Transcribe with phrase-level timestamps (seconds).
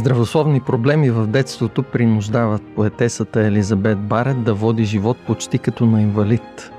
[0.00, 6.72] Здравословни проблеми в детството принуждават поетесата Елизабет Барет да води живот почти като на инвалид.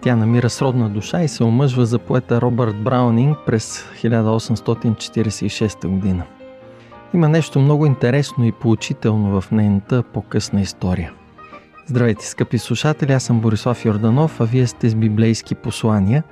[0.00, 6.22] Тя намира сродна душа и се омъжва за поета Робърт Браунинг през 1846 година.
[7.14, 11.12] Има нещо много интересно и поучително в нейната по-късна история.
[11.86, 16.22] Здравейте, скъпи слушатели, аз съм Борислав Йорданов, а вие сте с библейски послания.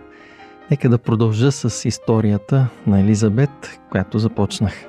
[0.71, 4.85] Нека да продължа с историята на Елизабет, която започнах.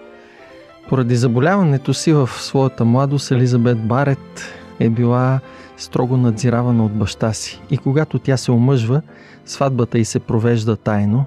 [0.89, 5.39] Поради заболяването си в своята младост Елизабет Барет е била
[5.77, 9.01] строго надзиравана от баща си и когато тя се омъжва,
[9.45, 11.25] сватбата й се провежда тайно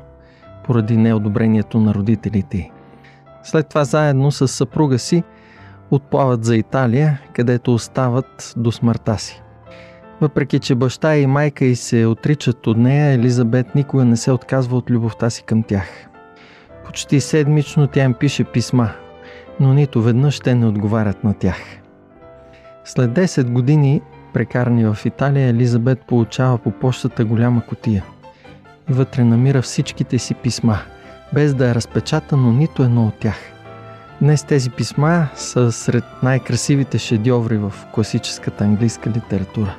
[0.66, 2.70] поради неодобрението на родителите й.
[3.42, 5.22] След това заедно с съпруга си
[5.90, 9.42] отплават за Италия, където остават до смъртта си.
[10.20, 14.76] Въпреки, че баща и майка й се отричат от нея, Елизабет никога не се отказва
[14.76, 15.88] от любовта си към тях.
[16.86, 18.90] Почти седмично тя им пише писма–
[19.60, 21.58] но нито веднъж те не отговарят на тях.
[22.84, 28.04] След 10 години, прекарани в Италия, Елизабет получава по почтата голяма котия.
[28.90, 30.78] И вътре намира всичките си писма,
[31.34, 33.38] без да е разпечатано нито едно от тях.
[34.20, 39.74] Днес тези писма са сред най-красивите шедьоври в класическата английска литература.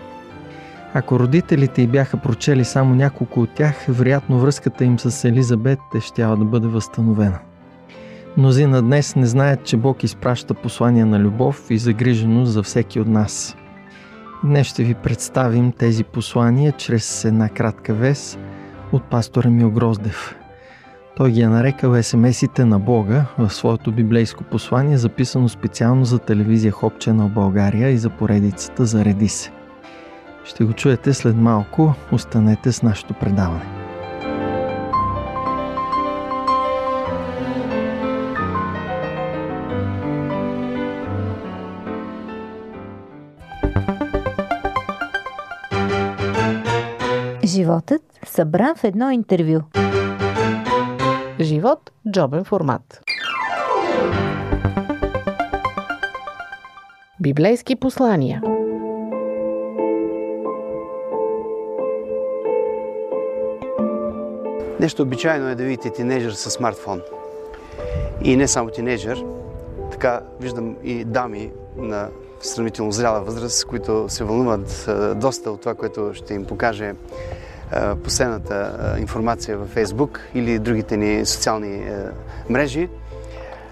[0.93, 5.99] Ако родителите й бяха прочели само няколко от тях, вероятно връзката им с Елизабет е
[5.99, 7.39] щяла да бъде възстановена–
[8.37, 13.07] Мнозина днес не знаят, че Бог изпраща послания на любов и загриженост за всеки от
[13.07, 13.55] нас.
[14.43, 18.37] Днес ще ви представим тези послания чрез една кратка вес
[18.91, 20.35] от пастора Мил Гроздев.
[21.15, 26.71] Той ги е нарекал СМС-ите на Бога в своето библейско послание, записано специално за телевизия
[26.71, 29.51] Хопче на България и за поредицата Зареди се.
[30.45, 31.93] Ще го чуете след малко.
[32.11, 33.82] Останете с нашето предаване.
[47.73, 49.59] Животът събран в едно интервю.
[51.39, 53.01] Живот– джобен формат.
[57.19, 58.41] Библейски послания
[64.79, 67.01] Нещо обичайно е да видите тинейджър с смартфон.
[68.23, 69.25] И не само тинейджър,
[69.91, 72.09] така виждам и дами на
[72.41, 76.93] сравнително зряла възраст, които се вълнуват доста от това, което ще им покаже
[78.03, 81.85] последната информация във Фейсбук или другите ни социални
[82.49, 82.89] мрежи.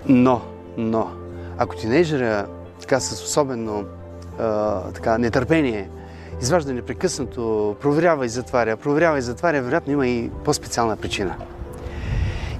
[0.05, 0.41] Но,
[0.77, 1.11] но,
[1.57, 2.45] ако тинейджера
[2.81, 3.85] така с особено
[4.93, 5.89] така, нетърпение
[6.41, 11.35] изважда непрекъснато, проверява и затваря, проверява и затваря, вероятно има и по-специална причина.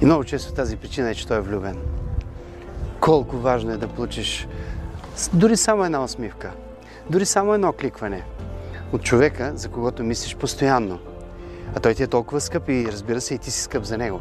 [0.02, 1.78] И много често тази причина е, че той е влюбен.
[3.00, 4.47] Колко важно е да получиш
[5.34, 6.52] дори само една усмивка,
[7.09, 8.23] дори само едно кликване
[8.94, 11.00] от човека, за когото мислиш постоянно.
[11.76, 14.20] А той ти е толкова скъп и разбира се и ти си скъп за него.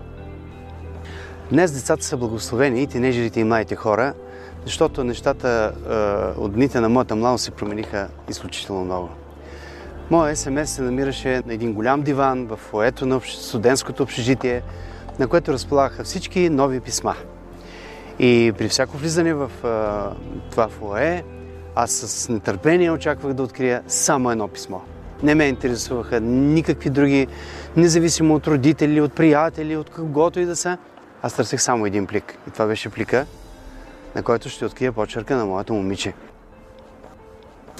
[1.50, 4.15] Днес децата са благословени и тинежерите и младите хора,
[4.65, 5.72] защото нещата
[6.37, 9.09] е, от дните на моята младост се промениха изключително много.
[10.11, 14.62] Моя СМС се намираше на един голям диван в фоето на студентското общежитие,
[15.19, 17.15] на което разполагаха всички нови писма–
[18.21, 20.11] и при всяко влизане в а,
[20.50, 21.22] това фуае,
[21.75, 24.78] аз с нетърпение очаквах да открия само едно писмо.
[25.22, 27.26] Не ме интересуваха никакви други,
[27.76, 30.78] независимо от родители, от приятели, от когото и да са.
[31.22, 32.38] Аз търсех само един плик.
[32.48, 33.26] И това беше плика,
[34.16, 36.12] на който ще открия почерка на моето момиче.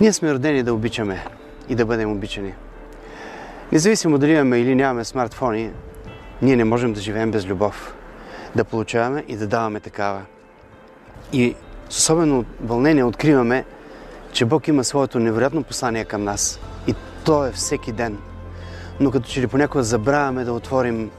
[0.01, 1.25] Ние сме родени да обичаме
[1.69, 2.55] и да бъдем обичани.
[3.73, 5.71] Независимо дали имаме или нямаме смартфони,
[6.43, 7.95] ние не можем да живеем без любов
[8.57, 10.23] да получаваме и да даваме такава.
[11.33, 11.55] И
[11.91, 13.65] с особено вълнение откриваме,
[14.33, 16.61] че Бог има своето невероятно послание към нас.
[16.87, 16.95] И
[17.25, 18.19] то е всеки ден.
[19.01, 21.11] Но като че ли понякога забравяме да отворим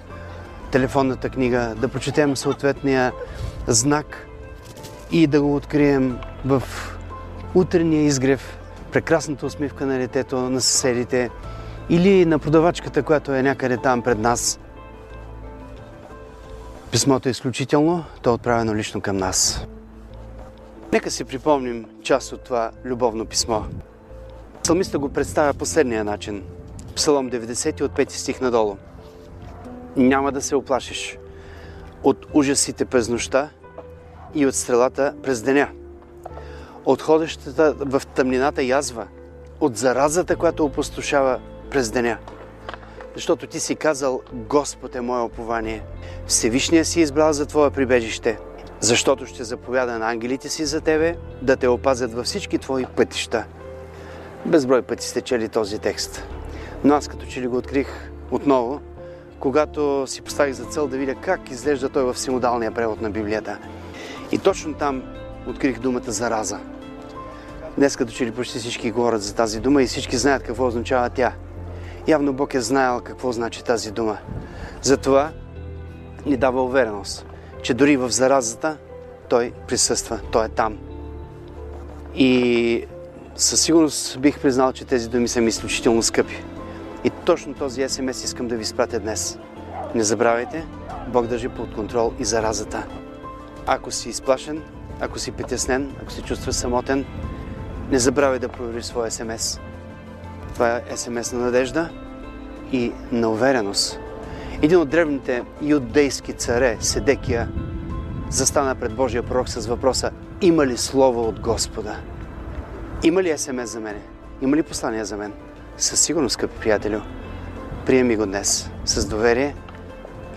[0.71, 3.11] телефонната книга, да прочетем съответния
[3.67, 4.27] знак
[5.11, 6.63] и да го открием в
[7.55, 8.57] утрения изгрев,
[8.91, 11.29] прекрасната усмивка на детето, на съседите
[11.89, 14.59] или на продавачката, която е някъде там пред нас–
[16.91, 19.65] Писмото е изключително, то е отправено лично към нас.
[20.93, 23.61] Нека си припомним част от това любовно писмо.
[24.63, 26.43] Псалмиста го представя последния начин.
[26.95, 28.77] Псалом 90 от 5 стих надолу.
[29.97, 31.17] Няма да се оплашиш
[32.03, 33.49] от ужасите през нощта
[34.35, 35.69] и от стрелата през деня.
[36.85, 39.07] От ходещата в тъмнината язва,
[39.59, 42.17] от заразата, която опустошава през деня.
[43.15, 45.83] Защото ти си казал, Господ е мое опование.
[46.27, 48.39] Всевишния си избрал за твое прибежище,
[48.79, 53.45] защото ще заповяда на ангелите си за тебе, да те опазят във всички твои пътища.
[54.45, 56.23] Безброй пъти сте чели този текст.
[56.83, 58.81] Но аз като че ли го открих отново,
[59.39, 63.57] когато си поставих за цел да видя как изглежда той в синодалния превод на Библията.
[64.31, 65.03] И точно там
[65.47, 66.59] открих думата зараза.
[67.77, 71.09] Днес като че ли почти всички говорят за тази дума и всички знаят какво означава
[71.09, 71.33] тя.
[72.07, 74.17] Явно Бог е знаел какво значи тази дума.
[74.81, 75.31] Затова
[76.25, 77.25] ни дава увереност,
[77.61, 78.77] че дори в заразата
[79.29, 80.77] Той присъства, Той е там.
[82.15, 82.85] И
[83.35, 86.43] със сигурност бих признал, че тези думи са ми изключително скъпи.
[87.03, 89.39] И точно този СМС искам да ви спратя днес.
[89.95, 90.65] Не забравяйте,
[91.07, 92.83] Бог държи под контрол и заразата.
[93.65, 94.61] Ако си изплашен,
[94.99, 97.05] ако си притеснен, ако се чувстваш самотен,
[97.91, 99.59] не забравяй да провериш своя СМС.
[100.53, 101.89] Това е СМС на надежда
[102.71, 103.99] и на увереност.
[104.61, 107.49] Един от древните иудейски царе, Седекия,
[108.29, 110.11] застана пред Божия пророк с въпроса
[110.41, 111.95] Има ли слово от Господа?
[113.03, 113.99] Има ли СМС за мене?
[114.41, 115.33] Има ли послание за мен?
[115.77, 116.99] Със сигурност, скъпи приятелю,
[117.85, 119.55] приеми го днес с доверие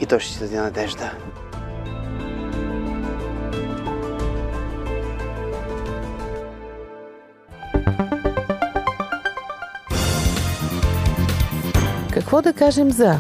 [0.01, 1.11] и той ще ти даде надежда.
[12.13, 13.19] Какво да кажем за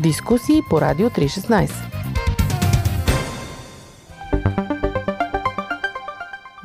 [0.00, 1.70] дискусии по Радио 316?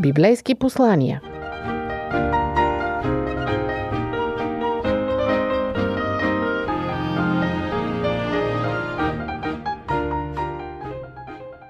[0.02, 1.22] Библейски послания–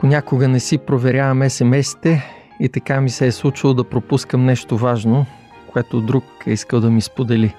[0.10, 2.24] Понякога не си проверявам СМС-те
[2.60, 5.26] и така ми се е случило да пропускам нещо важно,
[5.74, 7.56] което друг е искал да ми сподели.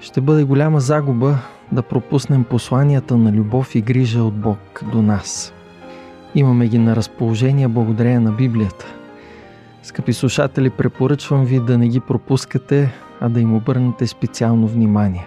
[0.00, 1.38] Ще бъде голяма загуба
[1.72, 5.54] да пропуснем посланията на любов и грижа от Бог до нас.
[6.34, 8.86] Имаме ги на разположение благодарение на Библията.
[9.82, 15.26] Скъпи слушатели, препоръчвам ви да не ги пропускате, а да им обърнете специално внимание.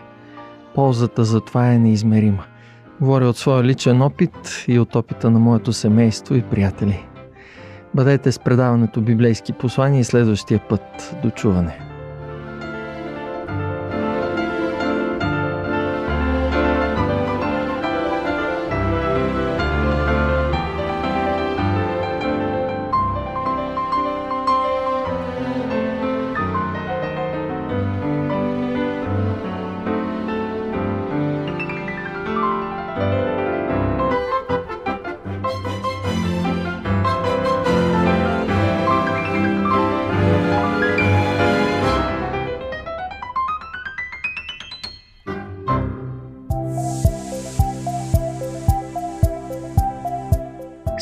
[0.76, 2.44] Ползата за това е неизмерима–
[3.02, 7.06] Говоря от своя личен опит и от опита на моето семейство и приятели.
[7.96, 11.16] Бъдете с предаването библейски послания и следващия път.
[11.24, 11.87] До чуване!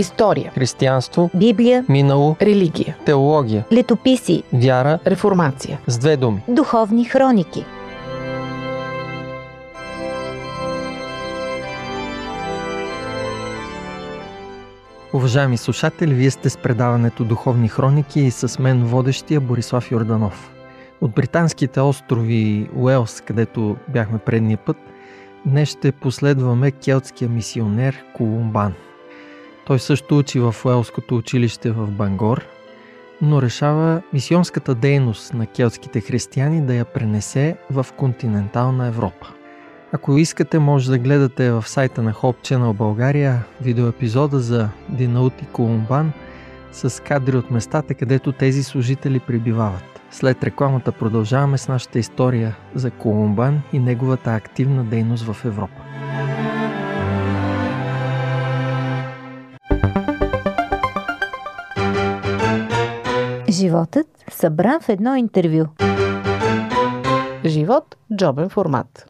[0.00, 0.50] История.
[0.54, 2.96] Християнство, Библия, минало, Религия.
[3.04, 5.78] теология, летописи, вяра, Реформация.
[5.86, 6.42] с две думи.
[6.48, 7.64] духовни хроники.
[15.12, 20.50] Уважаеми слушатели, вие сте с предаването Духовни хроники и с мен водещия Борислав Йорданов.
[21.00, 24.76] От британските острови Уелс, където бяхме предния път,
[25.46, 28.74] днес ще последваме келтския мисионер Колумбан.
[29.70, 32.46] Той също учи в Уелското училище в Бангор,
[33.22, 39.26] но решава мисионската дейност на келтските християни да я пренесе в континентална Европа.
[39.92, 45.46] Ако искате, може да гледате в сайта на Hope Channel България видеоепизода за Динаут и
[45.46, 46.12] Колумбан
[46.72, 50.00] с кадри от местата, където тези служители прибивават.
[50.10, 55.82] След рекламата продължаваме с нашата история за Колумбан и неговата активна дейност в Европа.
[63.60, 65.64] Животът събран в едно интервю.
[67.44, 67.96] Живот.
[68.16, 69.09] Джобен формат.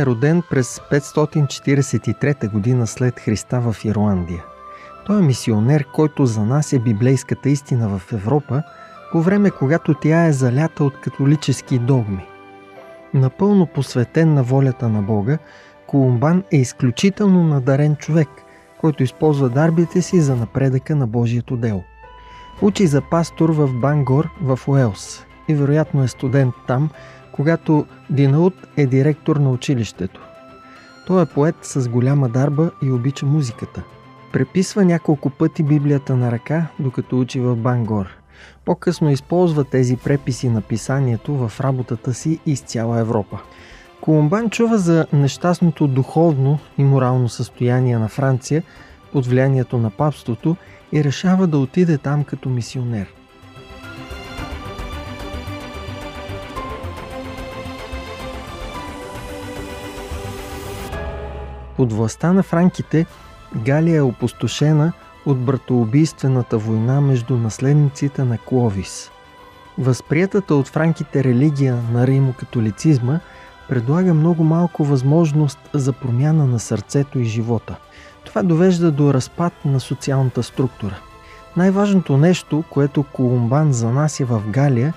[0.00, 4.44] Е роден през 543 година след Христа в Ирландия.
[5.06, 8.62] Той е мисионер, който занася библейската истина в Европа
[9.12, 12.26] по време, когато тя е залята от католически догми.
[13.14, 15.38] Напълно посветен на волята на Бога,
[15.86, 18.28] Колумбан е изключително надарен човек,
[18.80, 21.84] който използва дарбите си за напредъка на Божието дело.
[22.62, 26.90] Учи за пастор в Бангор в Уелс и вероятно е студент там,
[27.38, 30.20] когато Динаут е директор на училището.
[31.06, 33.82] Той е поет с голяма дарба и обича музиката.
[34.32, 38.06] Преписва няколко пъти Библията на ръка, докато учи в Бангор.
[38.64, 43.38] По-късно използва тези преписи на писанието в работата си из цяла Европа.
[44.00, 48.62] Колумбан чува за нещастното духовно и морално състояние на Франция
[49.12, 50.56] под влиянието на папството
[50.92, 53.17] и решава да отиде там като мисионер.
[61.78, 63.06] Под властта на франките
[63.56, 64.92] Галия е опустошена
[65.26, 69.10] от братоубийствената война между наследниците на Кловис.
[69.78, 73.20] Възприятата от франките религия на римокатолицизма
[73.68, 77.76] предлага много малко възможност за промяна на сърцето и живота.
[78.24, 80.98] Това довежда до разпад на социалната структура.
[81.56, 84.94] Най-важното нещо, което Колумбан занася в Галия,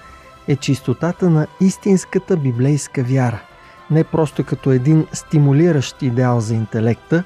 [0.47, 3.41] е чистотата на истинската библейска вяра–
[3.91, 7.23] не просто като един стимулиращ идеал за интелекта,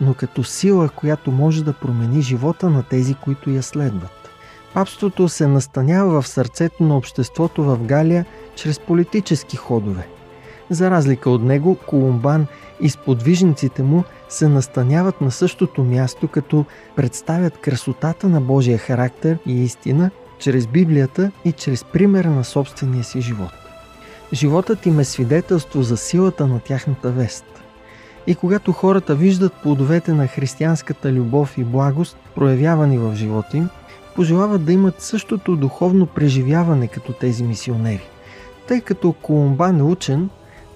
[0.00, 4.30] но като сила, която може да промени живота на тези, които я следват.
[4.74, 10.08] Папството се настанява в сърцето на обществото в Галия чрез политически ходове.
[10.70, 12.46] За разлика от него, Колумбан
[12.80, 16.64] и сподвижниците му се настаняват на същото място, като
[16.96, 23.20] представят красотата на Божия характер и истина чрез Библията и чрез примера на собствения си
[23.20, 23.61] живот.
[24.32, 27.44] Животът им е свидетелство за силата на тяхната вест.
[28.26, 33.68] И когато хората виждат плодовете на християнската любов и благост, проявявани в живота им,
[34.16, 38.08] пожелават да имат същото духовно преживяване като тези мисионери.
[38.68, 40.30] Тъй като Колумбан е учен,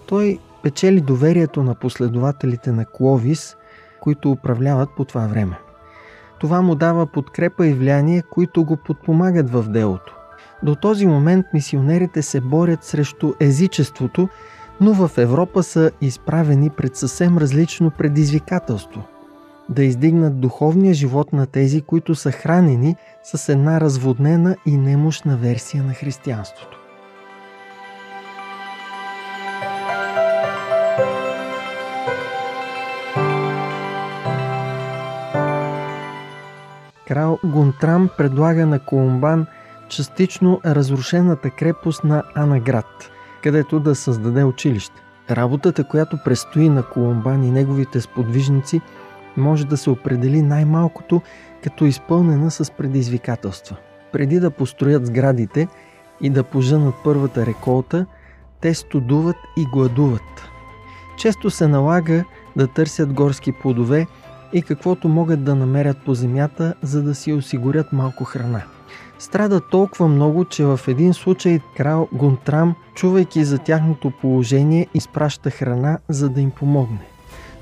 [0.06, 3.56] той печели доверието на последователите на Кловис,
[4.00, 5.58] които управляват по това време.
[6.40, 10.15] Това му дава подкрепа и влияние, които го подпомагат в делото.
[10.66, 14.28] До този момент мисионерите се борят срещу езичеството,
[14.80, 19.02] но в Европа са изправени пред съвсем различно предизвикателство
[19.68, 25.82] да издигнат духовния живот на тези, които са хранени с една разводнена и немощна версия
[25.82, 26.78] на християнството.
[37.08, 39.46] Крал Гунтрам предлага на Колумбан
[39.88, 43.10] частично разрушената крепост на Анаград,
[43.42, 45.02] където да създаде училище.
[45.30, 48.80] Работата, която предстои на Колумбан и неговите сподвижници,
[49.36, 51.22] може да се определи най-малкото
[51.64, 53.76] като изпълнена с предизвикателства.
[54.12, 55.68] Преди да построят сградите
[56.20, 58.06] и да поженат първата реколта,
[58.60, 60.48] те студуват и гладуват.
[61.18, 62.24] Често се налага
[62.56, 64.06] да търсят горски плодове
[64.52, 68.62] и каквото могат да намерят по земята, за да си осигурят малко храна–
[69.18, 75.98] Страда толкова много, че в един случай крал Гунтрам, чувайки за тяхното положение, изпраща храна,
[76.08, 77.06] за да им помогне.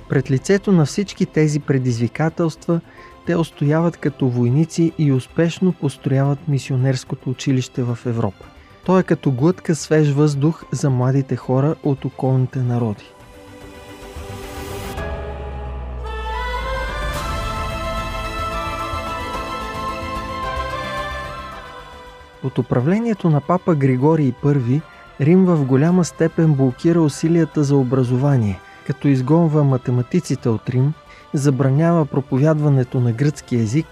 [0.08, 2.80] Пред лицето на всички тези предизвикателства,
[3.26, 8.44] те устояват като войници и успешно построяват мисионерското училище в Европа.
[8.84, 13.04] То е като глътка свеж въздух за младите хора от околните народи.
[22.44, 24.80] От управлението на папа Григорий I
[25.20, 30.92] Рим в голяма степен блокира усилията за образование, като изгонва математиците от Рим,
[31.34, 33.86] забранява проповядването на гръцки език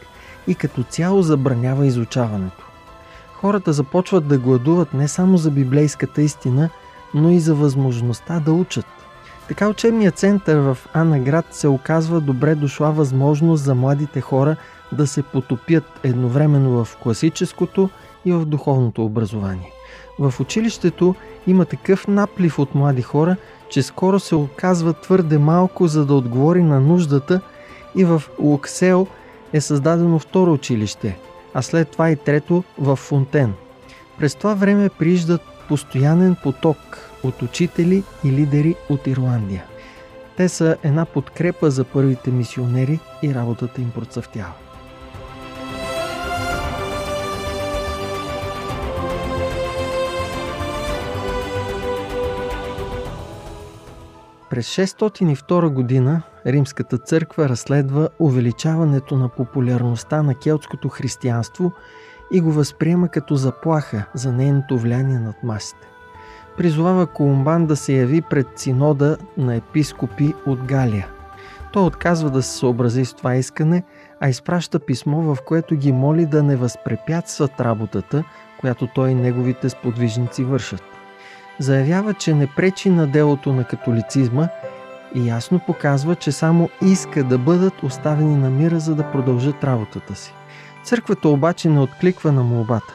[0.46, 2.66] и като цяло забранява изучаването.
[3.34, 6.70] Хората започват да гладуват не само за библейската истина,
[7.14, 8.86] но и за възможността да учат.
[9.48, 14.56] Така учебният център в Анаград се оказва добре дошла възможност за младите хора
[14.92, 17.90] да се потопят едновременно в класическото
[18.24, 19.72] и в духовното образование.
[20.18, 21.14] В училището
[21.46, 23.36] има такъв наплив от млади хора,
[23.68, 27.40] че скоро се оказва твърде малко, за да отговори на нуждата
[27.96, 29.06] и в Луксел
[29.52, 31.18] е създадено второ училище,
[31.54, 33.52] а след това и трето в Фонтен.
[34.18, 39.64] През това време прииждат постоянен поток от учители и лидери от Ирландия.
[40.36, 44.61] Те са една подкрепа за първите мисионери и работата им процъфтява.
[54.52, 61.72] През 602 година Римската църква разследва увеличаването на популярността на келтското християнство
[62.32, 65.86] и го възприема като заплаха за нейното влияние над масите.
[66.56, 71.08] Призовава Колумбан да се яви пред синода на епископи от Галия.
[71.72, 73.82] Той отказва да се съобрази с това искане,
[74.20, 78.24] а изпраща писмо, в което ги моли да не възпрепятстват работата,
[78.60, 80.82] която той и неговите сподвижници вършат
[81.58, 84.48] заявява, че не пречи на делото на католицизма
[85.14, 90.14] и ясно показва, че само иска да бъдат оставени на мира, за да продължат работата
[90.14, 90.34] си.
[90.84, 92.94] Църквата обаче не откликва на молбата.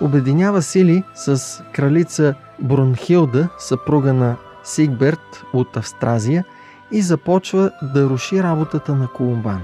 [0.00, 6.44] Обединява сили с кралица Брунхилда, съпруга на Сигберт от Австразия
[6.92, 9.62] и започва да руши работата на Колумбан.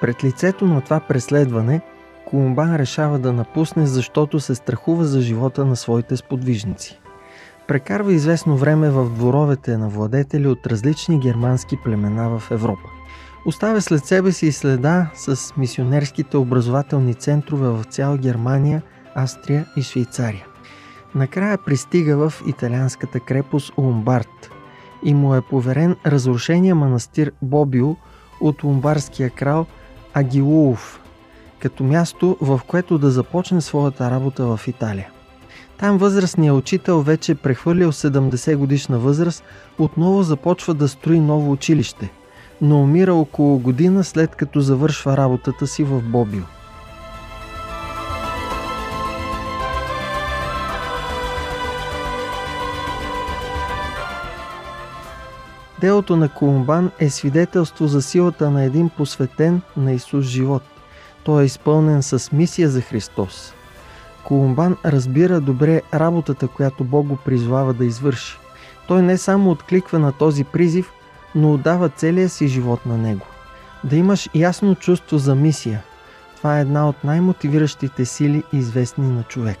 [0.00, 1.80] Пред лицето на това преследване,
[2.26, 7.00] Колумбан решава да напусне, защото се страхува за живота на своите сподвижници.
[7.68, 12.88] Прекарва известно време в дворовете на владетели от различни германски племена в Европа.
[13.46, 18.82] Оставя след себе си следа с мисионерските образователни центрове в цяла Германия,
[19.14, 20.46] Австрия и Швейцария.
[21.14, 24.50] Накрая пристига в италианската крепост Ломбард
[25.04, 27.96] и му е поверен разрушения манастир Бобио
[28.40, 29.66] от ломбарския крал
[30.14, 31.00] Агилуов,
[31.58, 35.10] като място, в което да започне своята работа в Италия.
[35.78, 39.44] Там възрастният учител, вече прехвърлил 70 годишна възраст,
[39.78, 42.10] отново започва да строи ново училище,
[42.60, 46.42] но умира около година след като завършва работата си в Бобио.
[55.80, 60.62] Делото на Колумбан е свидетелство за силата на един посветен на Исус живот.
[61.24, 63.52] Той е изпълнен с мисия за Христос–
[64.26, 68.38] Колумбан разбира добре работата, която Бог го призвава да извърши.
[68.88, 70.92] Той не само откликва на този призив,
[71.34, 73.26] но отдава целия си живот на него.
[73.84, 75.82] Да имаш ясно чувство за мисия.
[76.36, 79.58] Това е една от най-мотивиращите сили, известни на човек.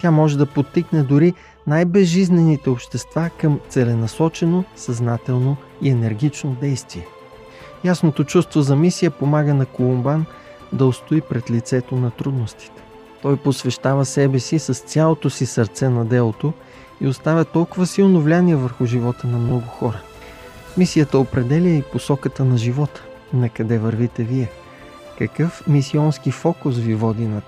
[0.00, 1.34] Тя може да подтикне дори
[1.66, 7.06] най-безжизнените общества към целенасочено, съзнателно и енергично действие.
[7.84, 10.26] Ясното чувство за мисия помага на Колумбан
[10.72, 12.87] да устои пред лицето на трудностите.
[13.22, 16.52] Той посвещава себе си с цялото си сърце на делото
[17.00, 20.00] и оставя толкова силно влияние върху живота на много хора.
[20.76, 23.02] Мисията определя и посоката на живота.
[23.32, 24.48] На къде вървите вие?
[25.18, 27.40] Какъв мисионски фокус ви води на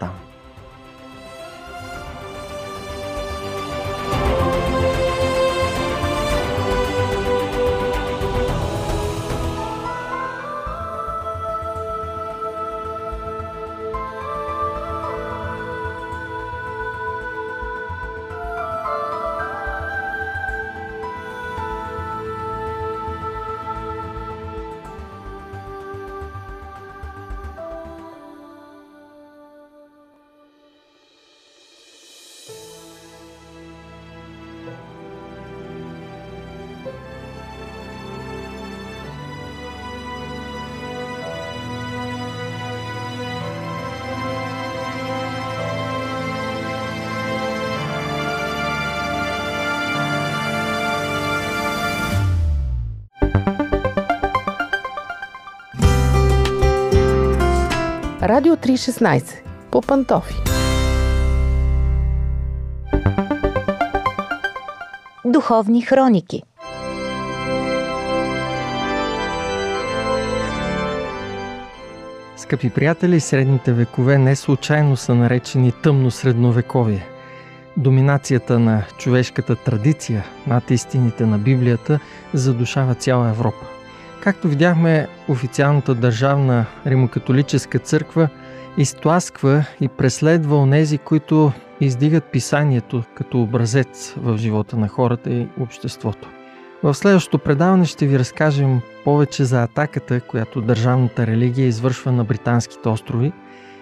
[58.40, 60.34] Радио 316 по пантофи.
[65.24, 66.42] Духовни хроники
[72.36, 77.06] Скъпи приятели, средните векове не случайно са наречени тъмно средновековие.
[77.76, 82.00] Доминацията на човешката традиция над истините на Библията
[82.34, 83.79] задушава цяла Европа.
[84.22, 88.28] Както видяхме, официалната държавна римокатолическа църква
[88.78, 96.28] изтласква и преследва онези, които издигат писанието като образец в живота на хората и обществото.
[96.82, 102.88] В следващото предаване ще ви разкажем повече за атаката, която държавната религия извършва на британските
[102.88, 103.32] острови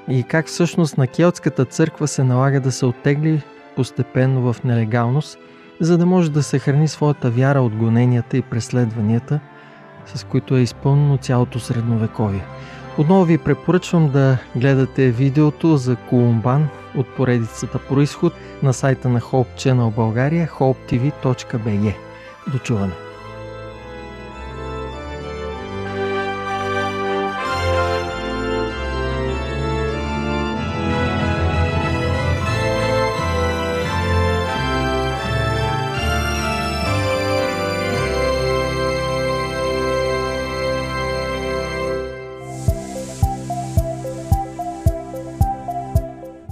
[0.09, 3.43] и как всъщност на келтската църква се налага да се оттегли
[3.77, 5.39] постепенно в нелегалност,
[5.81, 9.41] за да може да съхрани своята вяра от гоненията и преследванията,
[10.15, 12.45] с които е изпълнено цялото средновековие.
[12.99, 19.57] Отново ви препоръчвам да гледате видеото за Колумбан от поредицата Происход на сайта на Hope
[19.57, 21.95] Channel България hopetv.bg.
[22.53, 23.08] До чуване!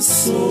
[0.00, 0.47] soul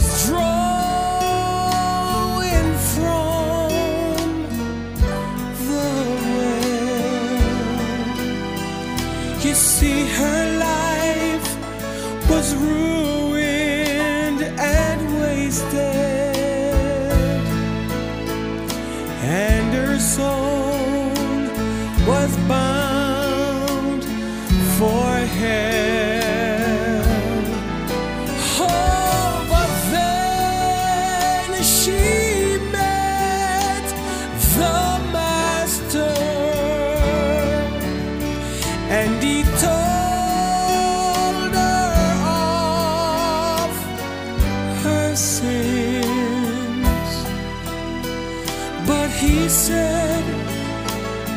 [0.00, 0.59] what's.
[49.20, 50.24] He said,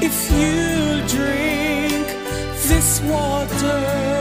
[0.02, 2.08] If you drink
[2.67, 4.12] this water,